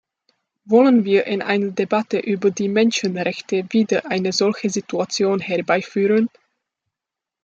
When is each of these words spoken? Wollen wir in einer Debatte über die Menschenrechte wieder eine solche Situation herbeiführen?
Wollen 0.65 1.05
wir 1.05 1.27
in 1.27 1.43
einer 1.43 1.69
Debatte 1.69 2.17
über 2.17 2.49
die 2.49 2.69
Menschenrechte 2.69 3.65
wieder 3.71 4.07
eine 4.09 4.33
solche 4.33 4.71
Situation 4.71 5.39
herbeiführen? 5.39 6.27